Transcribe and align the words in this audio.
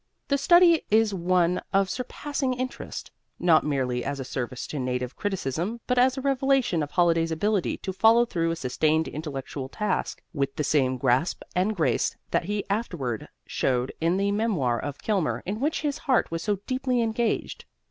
The 0.29 0.37
study 0.39 0.83
is 0.89 1.13
one 1.13 1.61
of 1.71 1.87
surpassing 1.87 2.55
interest, 2.55 3.11
not 3.37 3.63
merely 3.63 4.03
as 4.03 4.19
a 4.19 4.25
service 4.25 4.65
to 4.65 4.79
native 4.79 5.15
criticism 5.15 5.79
but 5.85 5.99
as 5.99 6.17
a 6.17 6.21
revelation 6.21 6.81
of 6.81 6.89
Holliday's 6.89 7.31
ability 7.31 7.77
to 7.77 7.93
follow 7.93 8.25
through 8.25 8.49
a 8.49 8.55
sustained 8.55 9.07
intellectual 9.07 9.69
task 9.69 10.23
with 10.33 10.55
the 10.55 10.63
same 10.63 10.97
grasp 10.97 11.43
and 11.55 11.75
grace 11.75 12.15
that 12.31 12.45
he 12.45 12.65
afterward 12.67 13.29
showed 13.45 13.93
in 14.01 14.17
the 14.17 14.31
memoir 14.31 14.79
of 14.79 14.97
Kilmer 14.97 15.43
in 15.45 15.59
which 15.59 15.81
his 15.81 15.99
heart 15.99 16.31
was 16.31 16.41
so 16.41 16.55
deeply 16.65 17.03
engaged. 17.03 17.65